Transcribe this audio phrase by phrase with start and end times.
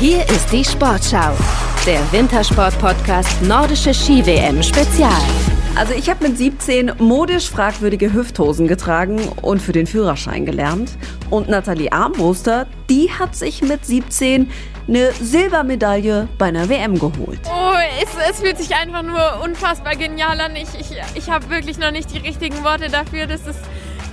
[0.00, 1.36] Hier ist die Sportschau,
[1.84, 5.20] der Wintersport-Podcast Nordische Ski-WM Spezial.
[5.76, 10.92] Also ich habe mit 17 modisch fragwürdige Hüfthosen getragen und für den Führerschein gelernt.
[11.28, 14.50] Und Nathalie Armbruster, die hat sich mit 17
[14.88, 17.40] eine Silbermedaille bei einer WM geholt.
[17.44, 20.56] Oh, es, es fühlt sich einfach nur unfassbar genial an.
[20.56, 23.26] Ich, ich, ich habe wirklich noch nicht die richtigen Worte dafür.
[23.26, 23.60] Das ist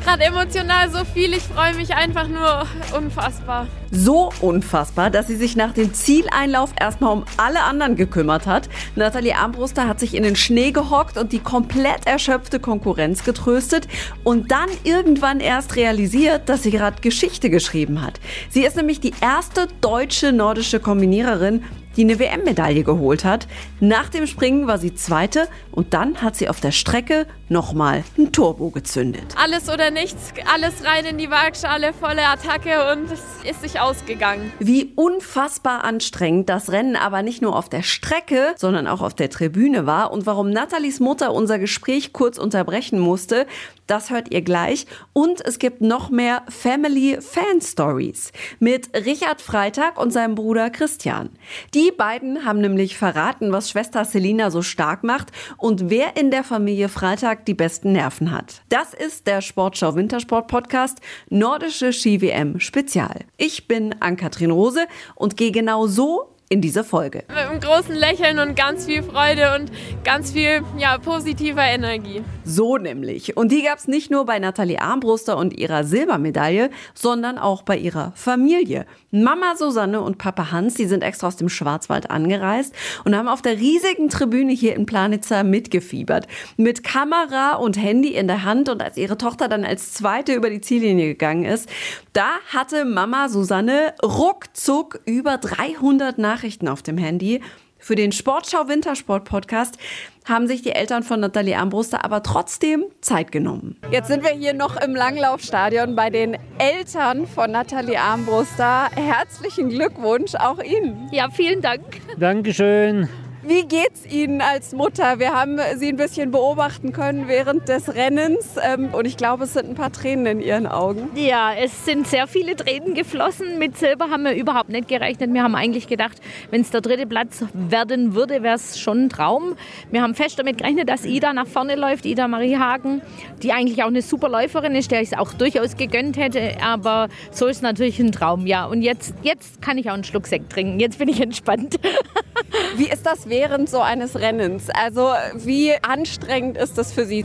[0.07, 1.33] gerade emotional so viel.
[1.33, 2.65] Ich freue mich einfach nur
[2.97, 3.67] unfassbar.
[3.91, 8.69] So unfassbar, dass sie sich nach dem Zieleinlauf erstmal um alle anderen gekümmert hat.
[8.95, 13.89] Nathalie Armbruster hat sich in den Schnee gehockt und die komplett erschöpfte Konkurrenz getröstet
[14.23, 18.21] und dann irgendwann erst realisiert, dass sie gerade Geschichte geschrieben hat.
[18.49, 21.65] Sie ist nämlich die erste deutsche nordische Kombiniererin,
[21.97, 23.47] die eine WM-Medaille geholt hat.
[23.79, 28.31] Nach dem Springen war sie Zweite und dann hat sie auf der Strecke nochmal ein
[28.31, 29.35] Turbo gezündet.
[29.41, 34.51] Alles oder nichts, alles rein in die Waagschale, volle Attacke und es ist sich ausgegangen.
[34.59, 39.29] Wie unfassbar anstrengend das Rennen aber nicht nur auf der Strecke, sondern auch auf der
[39.29, 43.47] Tribüne war und warum Nathalies Mutter unser Gespräch kurz unterbrechen musste,
[43.87, 44.85] das hört ihr gleich.
[45.13, 51.29] Und es gibt noch mehr Family Fan Stories mit Richard Freitag und seinem Bruder Christian.
[51.73, 56.43] Die beiden haben nämlich verraten, was Schwester Selina so stark macht und wer in der
[56.43, 58.61] Familie Freitag die besten Nerven hat.
[58.69, 63.25] Das ist der Sportschau Wintersport Podcast Nordische Ski WM Spezial.
[63.37, 64.85] Ich bin Ann-Kathrin Rose
[65.15, 67.23] und gehe genau so in dieser Folge.
[67.27, 69.71] Mit einem großen Lächeln und ganz viel Freude und
[70.03, 72.23] ganz viel ja, positiver Energie.
[72.45, 73.35] So nämlich.
[73.35, 77.77] Und die gab es nicht nur bei Nathalie Armbruster und ihrer Silbermedaille, sondern auch bei
[77.77, 78.85] ihrer Familie.
[79.11, 83.41] Mama Susanne und Papa Hans, die sind extra aus dem Schwarzwald angereist und haben auf
[83.41, 86.27] der riesigen Tribüne hier in Planitzer mitgefiebert.
[86.55, 90.49] Mit Kamera und Handy in der Hand und als ihre Tochter dann als zweite über
[90.49, 91.69] die Ziellinie gegangen ist,
[92.13, 97.41] da hatte Mama Susanne ruckzuck über 300 Nachrichten auf dem Handy.
[97.79, 99.77] Für den Sportschau Wintersport Podcast
[100.25, 103.75] haben sich die Eltern von Nathalie Armbruster aber trotzdem Zeit genommen.
[103.91, 108.89] Jetzt sind wir hier noch im Langlaufstadion bei den Eltern von Nathalie Armbruster.
[108.95, 111.09] Herzlichen Glückwunsch auch Ihnen.
[111.11, 112.01] Ja, vielen Dank.
[112.19, 113.09] Dankeschön.
[113.47, 115.19] Wie geht's Ihnen als Mutter?
[115.19, 119.53] Wir haben Sie ein bisschen beobachten können während des Rennens ähm, und ich glaube, es
[119.53, 121.07] sind ein paar Tränen in Ihren Augen.
[121.15, 123.57] Ja, es sind sehr viele Tränen geflossen.
[123.57, 125.33] Mit Silber haben wir überhaupt nicht gerechnet.
[125.33, 126.17] Wir haben eigentlich gedacht,
[126.51, 129.55] wenn es der dritte Platz werden würde, wäre es schon ein Traum.
[129.91, 133.01] Wir haben fest damit gerechnet, dass Ida nach vorne läuft, Ida Marie Hagen,
[133.43, 136.57] die eigentlich auch eine super Läuferin ist, der ich es auch durchaus gegönnt hätte.
[136.61, 138.65] Aber so ist natürlich ein Traum, ja.
[138.65, 140.81] Und jetzt, jetzt kann ich auch einen Schluck Sekt trinken.
[140.81, 141.79] Jetzt bin ich entspannt.
[142.75, 144.69] Wie ist das während so eines Rennens?
[144.71, 147.23] Also wie anstrengend ist das für Sie?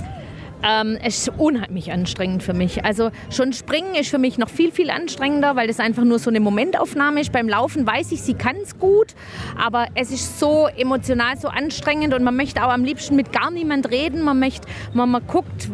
[0.63, 2.85] Ähm, es ist unheimlich anstrengend für mich.
[2.85, 6.29] Also schon Springen ist für mich noch viel, viel anstrengender, weil das einfach nur so
[6.29, 7.33] eine Momentaufnahme ist.
[7.33, 9.15] Beim Laufen weiß ich, sie kann es gut,
[9.59, 13.51] aber es ist so emotional, so anstrengend und man möchte auch am liebsten mit gar
[13.51, 14.23] niemand reden.
[14.23, 15.71] Man möchte, man, man guckt,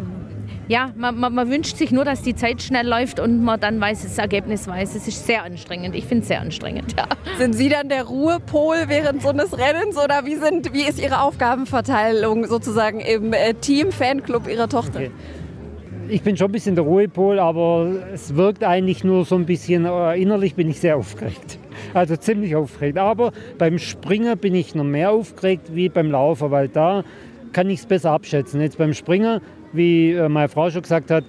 [0.68, 3.80] ja, man, man, man, wünscht sich nur, dass die Zeit schnell läuft und man dann
[3.80, 4.94] weiß, das Ergebnis weiß.
[4.94, 5.94] Es ist sehr anstrengend.
[5.94, 7.06] Ich finde es sehr anstrengend, ja.
[7.38, 11.22] Sind Sie dann der Ruhepol während so eines Rennens oder wie, sind, wie ist Ihre
[11.22, 14.98] Aufgabenverteilung sozusagen im äh, Team-Fanclub Ihrer Tochter?
[14.98, 15.10] Okay.
[16.10, 19.84] Ich bin schon ein bisschen der Ruhepol, aber es wirkt eigentlich nur so ein bisschen,
[19.84, 21.58] äh, innerlich bin ich sehr aufgeregt.
[21.94, 22.98] Also ziemlich aufgeregt.
[22.98, 27.04] Aber beim Springen bin ich noch mehr aufgeregt wie beim Laufen, weil da
[27.53, 28.60] kann ich es besser abschätzen.
[28.60, 29.41] Jetzt beim Springen
[29.72, 31.25] wie äh, meine Frau schon gesagt hat,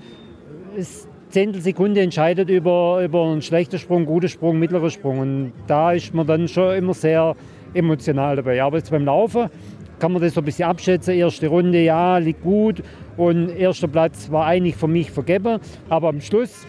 [0.75, 5.19] ist Zehntelsekunde entscheidet über, über einen schlechten Sprung, guten Sprung, mittleren Sprung.
[5.19, 7.35] Und da ist man dann schon immer sehr
[7.73, 8.61] emotional dabei.
[8.63, 9.49] Aber jetzt beim Laufen
[9.99, 11.13] kann man das so ein bisschen abschätzen.
[11.13, 12.81] Erste Runde, ja, liegt gut.
[13.15, 15.59] Und erster Platz war eigentlich für mich vergeben.
[15.89, 16.65] Aber am Schluss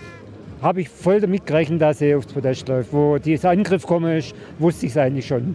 [0.60, 2.92] habe ich voll damit gerechnet, dass er aufs Podest läuft.
[2.92, 4.20] Wo dieser Angriff komme,
[4.58, 5.54] wusste ich es eigentlich schon.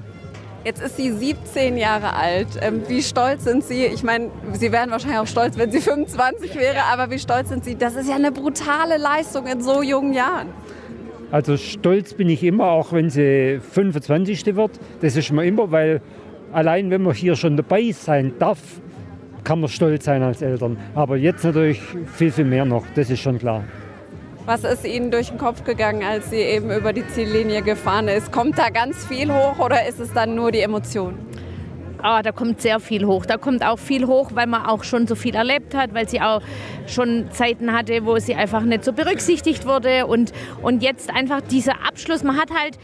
[0.66, 2.48] Jetzt ist sie 17 Jahre alt.
[2.60, 3.86] Ähm, wie stolz sind Sie?
[3.86, 7.64] Ich meine, Sie wären wahrscheinlich auch stolz, wenn sie 25 wäre, aber wie stolz sind
[7.64, 7.76] Sie?
[7.76, 10.48] Das ist ja eine brutale Leistung in so jungen Jahren.
[11.30, 14.56] Also stolz bin ich immer, auch wenn sie 25.
[14.56, 14.72] wird.
[15.02, 16.02] Das ist mir immer, weil
[16.52, 18.60] allein wenn man hier schon dabei sein darf,
[19.44, 20.78] kann man stolz sein als Eltern.
[20.96, 21.80] Aber jetzt natürlich
[22.16, 23.64] viel, viel mehr noch, das ist schon klar.
[24.46, 28.32] Was ist Ihnen durch den Kopf gegangen, als sie eben über die Ziellinie gefahren ist?
[28.32, 31.18] Kommt da ganz viel hoch oder ist es dann nur die Emotion?
[32.04, 33.26] Ah, da kommt sehr viel hoch.
[33.26, 36.22] Da kommt auch viel hoch, weil man auch schon so viel erlebt hat, weil sie
[36.22, 36.42] auch
[36.86, 40.06] schon Zeiten hatte, wo sie einfach nicht so berücksichtigt wurde.
[40.06, 40.32] Und,
[40.62, 42.78] und jetzt einfach dieser Abschluss, man hat halt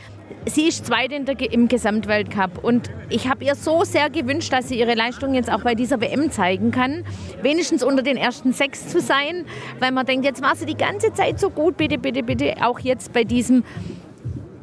[0.46, 4.96] sie ist Zweite im Gesamtweltcup und ich habe ihr so sehr gewünscht, dass sie ihre
[4.96, 7.04] Leistung jetzt auch bei dieser WM zeigen kann.
[7.42, 9.46] Wenigstens unter den ersten sechs zu sein,
[9.80, 12.80] weil man denkt, jetzt war sie die ganze Zeit so gut, bitte, bitte, bitte, auch
[12.80, 13.64] jetzt bei diesem,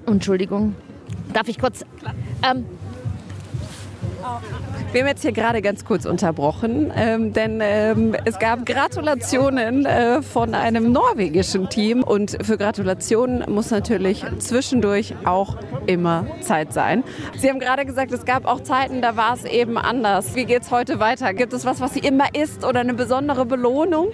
[0.06, 0.75] Entschuldigung,
[1.32, 1.84] Darf ich kurz?
[2.42, 2.64] Ähm,
[4.93, 10.23] wir haben jetzt hier gerade ganz kurz unterbrochen, ähm, denn ähm, es gab Gratulationen äh,
[10.23, 12.02] von einem norwegischen Team.
[12.02, 15.56] Und für Gratulationen muss natürlich zwischendurch auch
[15.87, 17.05] immer Zeit sein.
[17.37, 20.35] Sie haben gerade gesagt, es gab auch Zeiten, da war es eben anders.
[20.35, 21.34] Wie geht es heute weiter?
[21.34, 24.08] Gibt es was, was Sie immer isst oder eine besondere Belohnung?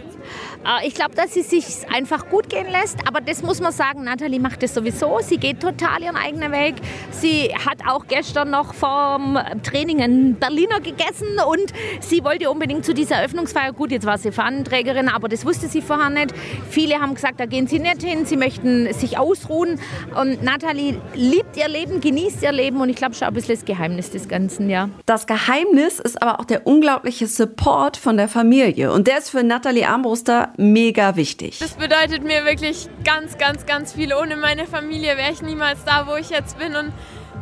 [0.64, 3.06] Äh, ich glaube, dass sie sich einfach gut gehen lässt.
[3.06, 5.18] Aber das muss man sagen, Nathalie macht das sowieso.
[5.20, 6.76] Sie geht total ihren eigenen Weg.
[7.10, 12.94] Sie hat auch gestern noch vom Training einen Berliner gegessen und sie wollte unbedingt zu
[12.94, 13.72] dieser Eröffnungsfeier.
[13.72, 16.34] Gut, jetzt war sie Fahnenträgerin, aber das wusste sie vorher nicht.
[16.70, 18.26] Viele haben gesagt, da gehen sie nicht hin.
[18.26, 19.80] Sie möchten sich ausruhen.
[20.20, 23.64] Und Nathalie liebt ihr Leben, genießt ihr Leben und ich glaube schon ein bisschen das
[23.64, 24.88] Geheimnis des Ganzen, ja.
[25.06, 28.92] Das Geheimnis ist aber auch der unglaubliche Support von der Familie.
[28.92, 31.58] Und der ist für Nathalie Armbruster mega wichtig.
[31.58, 34.14] Das bedeutet mir wirklich ganz, ganz, ganz viel.
[34.14, 36.74] Ohne meine Familie wäre ich niemals da, wo ich jetzt bin.
[36.76, 36.92] Und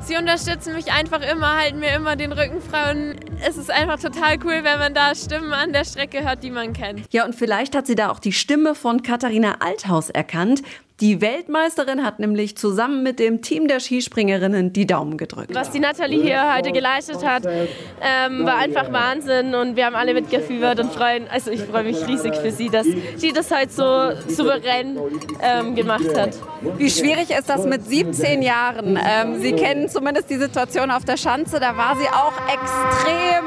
[0.04, 2.90] sie unterstützen mich einfach immer, halten mir immer den Rücken frei.
[2.90, 3.16] Und
[3.46, 6.72] es ist einfach total cool, wenn man da Stimmen an der Strecke hört, die man
[6.72, 7.06] kennt.
[7.12, 10.62] Ja, und vielleicht hat sie da auch die Stimme von Katharina Althaus erkannt.
[11.02, 15.52] Die Weltmeisterin hat nämlich zusammen mit dem Team der Skispringerinnen die Daumen gedrückt.
[15.52, 20.14] Was die Nathalie hier heute geleistet hat, ähm, war einfach Wahnsinn und wir haben alle
[20.14, 24.12] mitgefiebert und freuen, also ich freue mich riesig für sie, dass sie das halt so
[24.28, 24.96] souverän
[25.42, 26.38] ähm, gemacht hat.
[26.78, 28.96] Wie schwierig ist das mit 17 Jahren?
[28.96, 33.44] Ähm, sie kennen zumindest die Situation auf der Schanze, da war sie auch extrem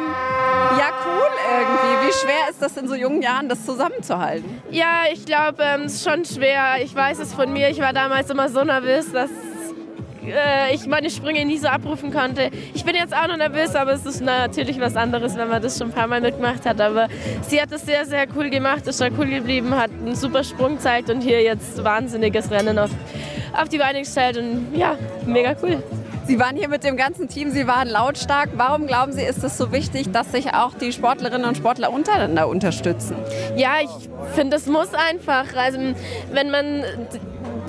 [0.77, 1.29] ja, cool
[1.59, 2.07] irgendwie.
[2.07, 4.61] Wie schwer ist das in so jungen Jahren, das zusammenzuhalten?
[4.71, 6.75] Ja, ich glaube, ähm, es ist schon schwer.
[6.81, 7.69] Ich weiß es von mir.
[7.69, 9.29] Ich war damals immer so nervös, dass
[10.25, 12.49] äh, ich meine Sprünge nie so abrufen konnte.
[12.73, 15.77] Ich bin jetzt auch noch nervös, aber es ist natürlich was anderes, wenn man das
[15.77, 16.81] schon ein paar Mal mitgemacht hat.
[16.81, 17.07] Aber
[17.47, 20.77] sie hat es sehr, sehr cool gemacht, ist schon cool geblieben, hat einen super Sprung
[20.77, 22.89] gezeigt und hier jetzt wahnsinniges Rennen auf,
[23.53, 24.95] auf die Beine gestellt und ja,
[25.25, 25.81] mega cool.
[26.27, 28.49] Sie waren hier mit dem ganzen Team, Sie waren lautstark.
[28.55, 32.47] Warum glauben Sie, ist es so wichtig, dass sich auch die Sportlerinnen und Sportler untereinander
[32.47, 33.15] unterstützen?
[33.55, 35.45] Ja, ich finde, es muss einfach.
[35.55, 35.77] Also,
[36.31, 36.83] wenn man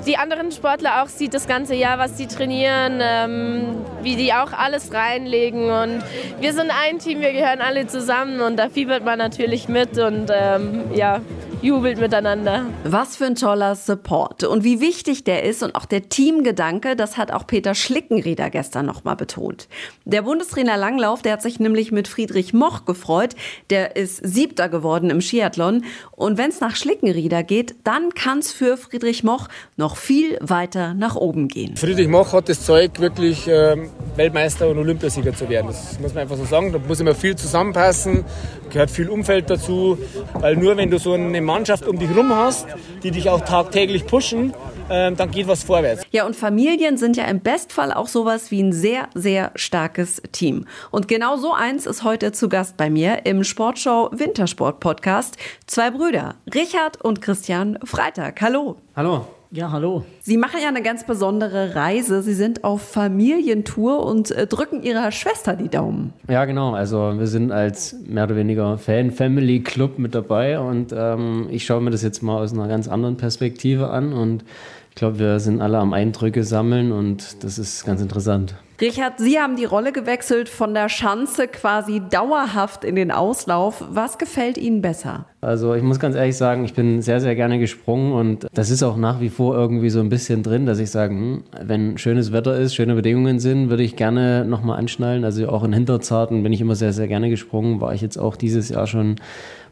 [0.05, 4.53] die anderen Sportler auch sieht, das ganze Jahr, was sie trainieren, ähm, wie die auch
[4.53, 5.69] alles reinlegen.
[5.69, 6.03] Und
[6.39, 10.31] wir sind ein Team, wir gehören alle zusammen und da fiebert man natürlich mit und
[10.33, 11.21] ähm, ja,
[11.61, 12.65] jubelt miteinander.
[12.83, 17.17] Was für ein toller Support und wie wichtig der ist und auch der Teamgedanke, das
[17.17, 19.67] hat auch Peter Schlickenrieder gestern nochmal betont.
[20.05, 23.35] Der Bundestrainer Langlauf, der hat sich nämlich mit Friedrich Moch gefreut,
[23.69, 28.51] der ist Siebter geworden im Skiathlon und wenn es nach Schlickenrieder geht, dann kann es
[28.51, 31.75] für Friedrich Moch noch viel weiter nach oben gehen.
[31.75, 33.75] Friedrich Moch hat das Zeug, wirklich äh,
[34.17, 35.67] Weltmeister und Olympiasieger zu werden.
[35.67, 36.73] Das muss man einfach so sagen.
[36.73, 38.25] Da muss immer viel zusammenpassen,
[38.71, 39.97] gehört viel Umfeld dazu,
[40.33, 42.67] weil nur wenn du so eine Mannschaft um dich herum hast,
[43.03, 44.53] die dich auch tagtäglich pushen,
[44.89, 46.03] ähm, dann geht was vorwärts.
[46.11, 50.65] Ja, und Familien sind ja im Bestfall auch sowas wie ein sehr, sehr starkes Team.
[50.91, 55.37] Und genau so eins ist heute zu Gast bei mir im Sportshow Wintersport Podcast.
[55.67, 58.41] Zwei Brüder, Richard und Christian Freitag.
[58.41, 58.77] Hallo.
[58.95, 59.27] Hallo.
[59.51, 60.03] Ja, hallo.
[60.21, 62.21] Sie machen ja eine ganz besondere Reise.
[62.21, 66.13] Sie sind auf Familientour und äh, drücken ihrer Schwester die Daumen.
[66.27, 66.73] Ja, genau.
[66.73, 71.91] Also wir sind als mehr oder weniger Fan-Family-Club mit dabei und ähm, ich schaue mir
[71.91, 74.43] das jetzt mal aus einer ganz anderen Perspektive an und
[74.89, 78.55] ich glaube, wir sind alle am Eindrücke sammeln und das ist ganz interessant.
[78.79, 83.83] Richard, Sie haben die Rolle gewechselt von der Schanze quasi dauerhaft in den Auslauf.
[83.89, 85.25] Was gefällt Ihnen besser?
[85.41, 88.83] Also ich muss ganz ehrlich sagen, ich bin sehr, sehr gerne gesprungen und das ist
[88.83, 92.31] auch nach wie vor irgendwie so ein bisschen drin, dass ich sage, hm, wenn schönes
[92.31, 95.23] Wetter ist, schöne Bedingungen sind, würde ich gerne nochmal anschnallen.
[95.23, 97.81] Also auch in Hinterzarten bin ich immer sehr, sehr gerne gesprungen.
[97.81, 99.15] War ich jetzt auch dieses Jahr schon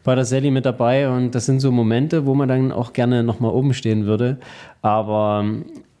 [0.02, 3.22] bei der Sally mit dabei und das sind so Momente, wo man dann auch gerne
[3.22, 4.38] nochmal oben stehen würde.
[4.82, 5.44] Aber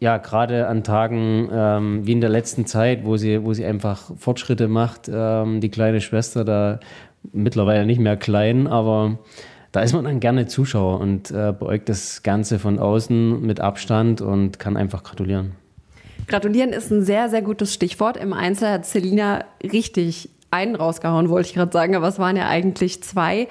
[0.00, 4.10] ja, gerade an Tagen ähm, wie in der letzten Zeit, wo sie, wo sie einfach
[4.16, 6.80] Fortschritte macht, ähm, die kleine Schwester da
[7.32, 9.18] mittlerweile nicht mehr klein, aber
[9.72, 14.20] da ist man dann gerne Zuschauer und äh, beäugt das Ganze von außen mit Abstand
[14.20, 15.52] und kann einfach gratulieren.
[16.28, 18.16] Gratulieren ist ein sehr, sehr gutes Stichwort.
[18.16, 22.48] Im Einzel hat Selina richtig einen rausgehauen, wollte ich gerade sagen, aber es waren ja
[22.48, 23.48] eigentlich zwei.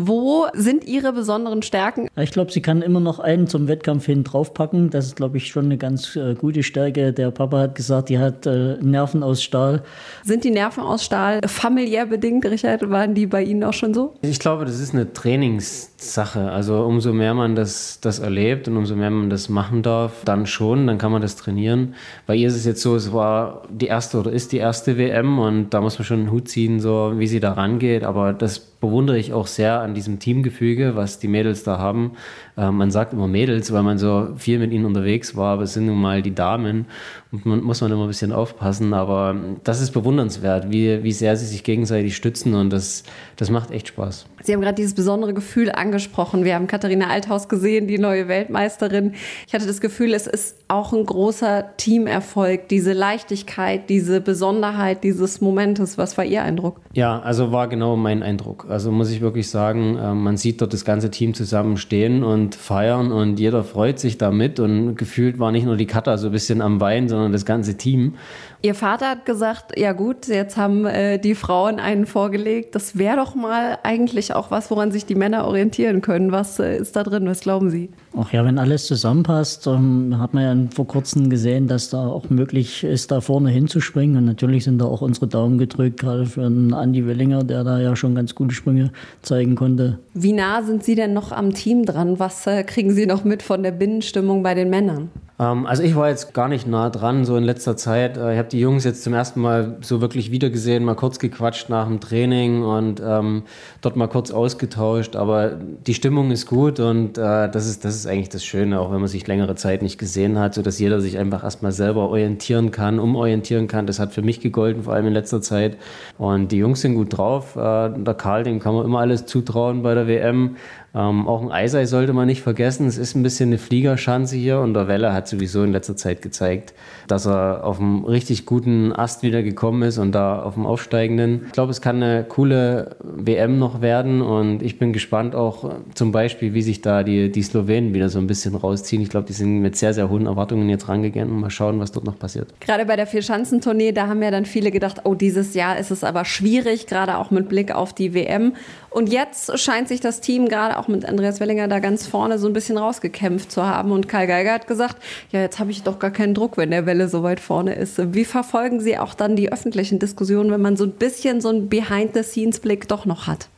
[0.00, 2.06] Wo sind Ihre besonderen Stärken?
[2.14, 4.90] Ich glaube, sie kann immer noch einen zum Wettkampf hin draufpacken.
[4.90, 7.12] Das ist, glaube ich, schon eine ganz äh, gute Stärke.
[7.12, 9.82] Der Papa hat gesagt, die hat äh, Nerven aus Stahl.
[10.22, 12.88] Sind die Nerven aus Stahl familiär bedingt, Richard?
[12.88, 14.14] Waren die bei Ihnen auch schon so?
[14.22, 16.48] Ich glaube, das ist eine Trainingssache.
[16.48, 20.46] Also umso mehr man das, das erlebt und umso mehr man das machen darf, dann
[20.46, 21.94] schon, dann kann man das trainieren.
[22.24, 25.40] Bei ihr ist es jetzt so, es war die erste oder ist die erste WM
[25.40, 28.04] und da muss man schon einen Hut ziehen, so wie sie da rangeht.
[28.04, 32.12] Aber das bewundere ich auch sehr an diesem Teamgefüge, was die Mädels da haben.
[32.56, 35.72] Äh, man sagt immer Mädels, weil man so viel mit ihnen unterwegs war, aber es
[35.72, 36.86] sind nun mal die Damen.
[37.30, 38.94] man, muss man immer ein bisschen aufpassen.
[38.94, 43.04] Aber das ist bewundernswert, wie, wie sehr sie sich gegenseitig stützen und das,
[43.36, 44.26] das macht echt Spaß.
[44.42, 46.44] Sie haben gerade dieses besondere Gefühl angesprochen.
[46.44, 49.14] Wir haben Katharina Althaus gesehen, die neue Weltmeisterin.
[49.46, 55.40] Ich hatte das Gefühl, es ist auch ein großer Teamerfolg, diese Leichtigkeit, diese Besonderheit dieses
[55.40, 55.98] Momentes.
[55.98, 56.80] Was war Ihr Eindruck?
[56.92, 58.66] Ja, also war genau mein Eindruck.
[58.68, 62.54] Also muss ich wirklich sagen, äh, man sieht dort das ganze Team zusammen stehen und
[62.54, 66.32] feiern und jeder freut sich damit und gefühlt war nicht nur die Katha so ein
[66.32, 68.14] bisschen am Wein, sondern das ganze Team.
[68.60, 72.74] Ihr Vater hat gesagt, ja gut, jetzt haben äh, die Frauen einen vorgelegt.
[72.74, 76.32] Das wäre doch mal eigentlich auch was, woran sich die Männer orientieren können.
[76.32, 77.26] Was äh, ist da drin?
[77.26, 77.90] Was glauben Sie?
[78.20, 82.30] Ach ja, wenn alles zusammenpasst, ähm, hat man ja vor kurzem gesehen, dass da auch
[82.30, 84.16] möglich ist, da vorne hinzuspringen.
[84.16, 87.78] Und natürlich sind da auch unsere Daumen gedrückt, gerade für einen Andi Wellinger, der da
[87.78, 88.90] ja schon ganz gute Sprünge
[89.22, 90.00] zeigen konnte.
[90.14, 92.18] Wie nah sind Sie denn noch am Team dran?
[92.18, 95.10] Was äh, kriegen Sie noch mit von der Binnenstimmung bei den Männern?
[95.40, 98.16] Ähm, also ich war jetzt gar nicht nah dran, so in letzter Zeit.
[98.16, 101.68] Äh, ich habe die Jungs jetzt zum ersten Mal so wirklich wiedergesehen, mal kurz gequatscht
[101.68, 103.44] nach dem Training und ähm,
[103.80, 105.14] dort mal kurz ausgetauscht.
[105.16, 105.52] Aber
[105.86, 109.00] die Stimmung ist gut und äh, das, ist, das ist eigentlich das Schöne, auch wenn
[109.00, 112.98] man sich längere Zeit nicht gesehen hat, sodass jeder sich einfach erstmal selber orientieren kann,
[112.98, 113.86] umorientieren kann.
[113.86, 115.76] Das hat für mich gegolten, vor allem in letzter Zeit.
[116.18, 117.54] Und die Jungs sind gut drauf.
[117.54, 120.56] Äh, der Karl, dem kann man immer alles zutrauen bei der WM.
[120.94, 122.86] Ähm, auch ein Eisei sollte man nicht vergessen.
[122.86, 126.22] Es ist ein bisschen eine Fliegerschanze hier und der Welle hat sowieso in letzter Zeit
[126.22, 126.74] gezeigt,
[127.06, 131.44] dass er auf einem richtig guten Ast wieder gekommen ist und da auf dem aufsteigenden.
[131.46, 136.12] Ich glaube, es kann eine coole WM noch werden und ich bin gespannt auch zum
[136.12, 139.02] Beispiel, wie sich da die, die Slowenen wieder so ein bisschen rausziehen.
[139.02, 141.92] Ich glaube, die sind mit sehr, sehr hohen Erwartungen jetzt rangegangen und mal schauen, was
[141.92, 142.48] dort noch passiert.
[142.60, 146.04] Gerade bei der Vierschanzentournee, da haben ja dann viele gedacht, oh, dieses Jahr ist es
[146.04, 148.54] aber schwierig, gerade auch mit Blick auf die WM.
[148.90, 152.46] Und jetzt scheint sich das Team gerade auch mit Andreas Wellinger da ganz vorne so
[152.46, 153.92] ein bisschen rausgekämpft zu haben.
[153.92, 154.96] Und Karl Geiger hat gesagt,
[155.30, 158.14] ja, jetzt habe ich doch gar keinen Druck, wenn der Welle so weit vorne ist.
[158.14, 161.68] Wie verfolgen Sie auch dann die öffentlichen Diskussionen, wenn man so ein bisschen so einen
[161.68, 163.48] Behind-the-Scenes-Blick doch noch hat?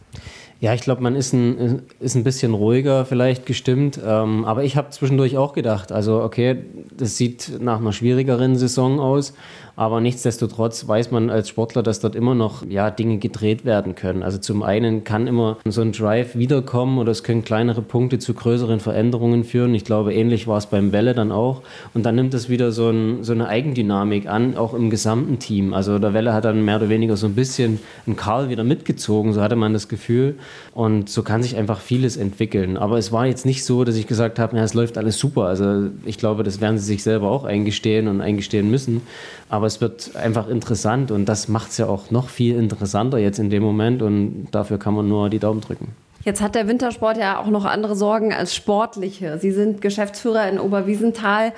[0.61, 3.99] Ja, ich glaube, man ist ein, ist ein bisschen ruhiger vielleicht gestimmt.
[4.05, 9.01] Ähm, aber ich habe zwischendurch auch gedacht, also okay, das sieht nach einer schwierigeren Saison
[9.01, 9.33] aus.
[9.81, 14.23] Aber nichtsdestotrotz weiß man als Sportler, dass dort immer noch ja, Dinge gedreht werden können.
[14.23, 18.35] Also zum einen kann immer so ein Drive wiederkommen oder es können kleinere Punkte zu
[18.35, 19.75] größeren Veränderungen führen.
[19.75, 21.63] Ich glaube, ähnlich war es beim Welle dann auch.
[21.95, 25.73] Und dann nimmt es wieder so, ein, so eine Eigendynamik an, auch im gesamten Team.
[25.73, 29.33] Also der Welle hat dann mehr oder weniger so ein bisschen einen Karl wieder mitgezogen,
[29.33, 30.35] so hatte man das Gefühl.
[30.75, 32.77] Und so kann sich einfach vieles entwickeln.
[32.77, 35.45] Aber es war jetzt nicht so, dass ich gesagt habe, ja, es läuft alles super.
[35.45, 39.01] Also ich glaube, das werden sie sich selber auch eingestehen und eingestehen müssen.
[39.49, 43.39] Aber es wird einfach interessant und das macht es ja auch noch viel interessanter jetzt
[43.39, 45.95] in dem Moment und dafür kann man nur die Daumen drücken.
[46.25, 49.39] Jetzt hat der Wintersport ja auch noch andere Sorgen als sportliche.
[49.39, 51.55] Sie sind Geschäftsführer in Oberwiesenthal.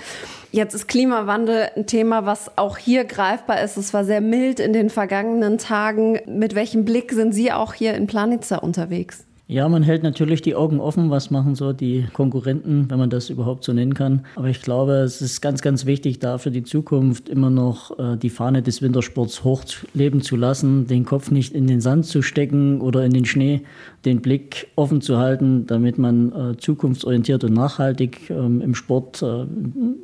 [0.53, 3.77] Jetzt ist Klimawandel ein Thema, was auch hier greifbar ist.
[3.77, 6.21] Es war sehr mild in den vergangenen Tagen.
[6.27, 9.25] Mit welchem Blick sind Sie auch hier in Planitza unterwegs?
[9.53, 13.29] Ja, man hält natürlich die Augen offen, was machen so die Konkurrenten, wenn man das
[13.29, 14.25] überhaupt so nennen kann.
[14.35, 18.17] Aber ich glaube, es ist ganz, ganz wichtig, da für die Zukunft immer noch äh,
[18.17, 22.81] die Fahne des Wintersports hochleben zu lassen, den Kopf nicht in den Sand zu stecken
[22.81, 23.61] oder in den Schnee,
[24.05, 29.47] den Blick offen zu halten, damit man äh, zukunftsorientiert und nachhaltig ähm, im Sport äh,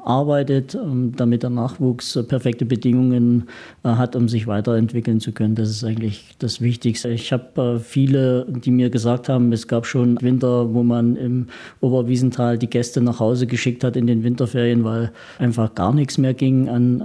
[0.04, 3.48] arbeitet, ähm, damit der Nachwuchs äh, perfekte Bedingungen
[3.82, 5.56] äh, hat, um sich weiterentwickeln zu können.
[5.56, 7.08] Das ist eigentlich das Wichtigste.
[7.08, 9.52] Ich habe äh, viele, die mir gesagt haben.
[9.52, 11.46] Es gab schon Winter, wo man im
[11.80, 16.34] Oberwiesental die Gäste nach Hause geschickt hat in den Winterferien, weil einfach gar nichts mehr
[16.34, 17.00] ging an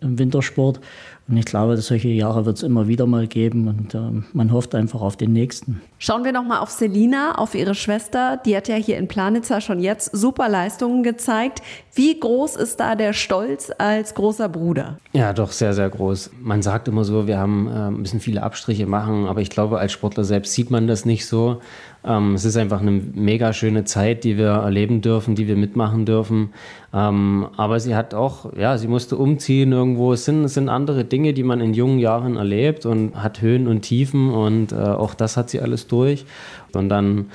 [0.00, 0.80] äh, Wintersport.
[1.28, 4.74] Und ich glaube, solche Jahre wird es immer wieder mal geben und äh, man hofft
[4.74, 5.82] einfach auf den nächsten.
[5.98, 8.40] Schauen wir nochmal auf Selina, auf ihre Schwester.
[8.46, 11.60] Die hat ja hier in Planitza schon jetzt super Leistungen gezeigt.
[11.94, 14.96] Wie groß ist da der Stolz als großer Bruder?
[15.12, 16.30] Ja, doch sehr, sehr groß.
[16.40, 19.92] Man sagt immer so, wir haben äh, müssen viele Abstriche machen, aber ich glaube, als
[19.92, 21.60] Sportler selbst sieht man das nicht so.
[22.04, 26.06] Ähm, es ist einfach eine mega schöne Zeit, die wir erleben dürfen, die wir mitmachen
[26.06, 26.50] dürfen.
[26.94, 30.12] Ähm, aber sie hat auch, ja, sie musste umziehen irgendwo.
[30.12, 33.66] Es sind, es sind andere Dinge, die man in jungen Jahren erlebt und hat Höhen
[33.66, 36.24] und Tiefen und äh, auch das hat sie alles durch.
[36.72, 37.26] Und dann,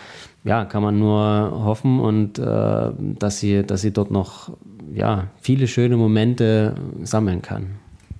[0.43, 1.15] ja, kann man nur
[1.65, 4.51] hoffen und äh, dass sie, dass sie dort noch
[4.93, 7.67] ja, viele schöne Momente sammeln kann.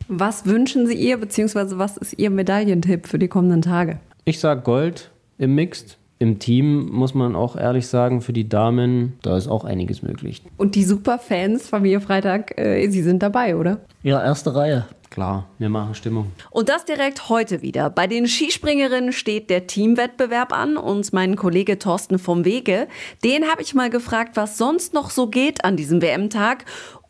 [0.08, 4.00] Was wünschen Sie ihr, beziehungsweise was ist Ihr Medaillentipp für die kommenden Tage?
[4.26, 5.98] Ich sage Gold im Mixed.
[6.24, 10.42] Im Team muss man auch ehrlich sagen, für die Damen, da ist auch einiges möglich.
[10.56, 13.82] Und die Superfans, Familie Freitag, äh, Sie sind dabei, oder?
[14.04, 14.86] Ja, erste Reihe.
[15.10, 16.32] Klar, wir machen Stimmung.
[16.50, 17.90] Und das direkt heute wieder.
[17.90, 22.88] Bei den Skispringerinnen steht der Teamwettbewerb an und mein Kollege Thorsten vom Wege,
[23.26, 26.64] den habe ich mal gefragt, was sonst noch so geht an diesem WM-Tag.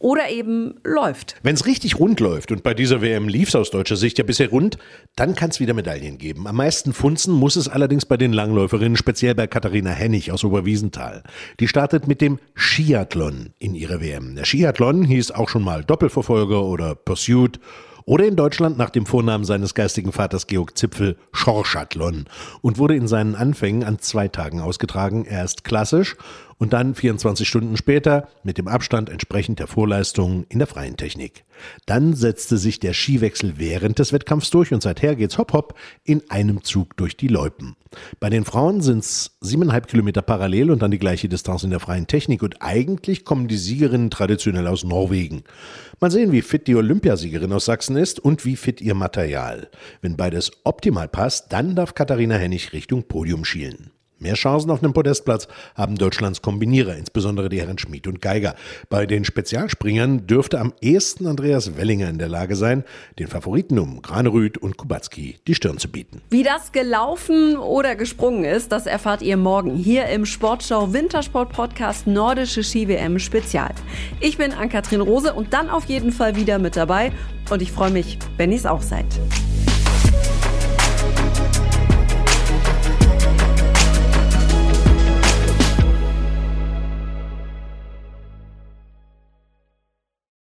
[0.03, 1.37] Oder eben läuft.
[1.43, 4.25] Wenn es richtig rund läuft und bei dieser WM lief es aus deutscher Sicht ja
[4.25, 4.77] bisher rund,
[5.15, 6.45] dann kann es wieder Medaillen geben.
[6.45, 11.23] Am meisten funzen muss es allerdings bei den Langläuferinnen, speziell bei Katharina Hennig aus Oberwiesenthal.
[11.61, 14.35] Die startet mit dem Skiathlon in ihrer WM.
[14.35, 17.61] Der Skiathlon hieß auch schon mal Doppelverfolger oder Pursuit
[18.05, 22.25] oder in Deutschland nach dem Vornamen seines geistigen Vaters Georg Zipfel Schorschathlon
[22.61, 25.23] und wurde in seinen Anfängen an zwei Tagen ausgetragen.
[25.23, 26.17] Erst klassisch
[26.63, 31.43] und dann 24 Stunden später mit dem Abstand entsprechend der Vorleistungen in der freien Technik.
[31.85, 36.23] Dann setzte sich der Skiwechsel während des Wettkampfs durch und seither geht's hopp hopp in
[36.29, 37.75] einem Zug durch die Loipen.
[38.21, 42.07] Bei den Frauen sind's siebeneinhalb Kilometer parallel und dann die gleiche Distanz in der freien
[42.07, 45.43] Technik und eigentlich kommen die Siegerinnen traditionell aus Norwegen.
[45.99, 49.69] Mal sehen, wie fit die Olympiasiegerin aus Sachsen ist und wie fit ihr Material.
[50.01, 53.91] Wenn beides optimal passt, dann darf Katharina Hennig Richtung Podium schielen.
[54.23, 58.55] Mehr Chancen auf einem Podestplatz haben Deutschlands Kombinierer, insbesondere die Herren Schmid und Geiger.
[58.89, 62.85] Bei den Spezialspringern dürfte am ehesten Andreas Wellinger in der Lage sein,
[63.19, 66.21] den Favoriten um Granerüth und Kubacki die Stirn zu bieten.
[66.29, 72.07] Wie das gelaufen oder gesprungen ist, das erfahrt ihr morgen hier im Sportschau Wintersport Podcast
[72.07, 73.75] Nordische Ski-WM Spezial.
[74.21, 77.11] Ich bin Ann-Kathrin Rose und dann auf jeden Fall wieder mit dabei
[77.49, 79.05] und ich freue mich, wenn ihr es auch seid.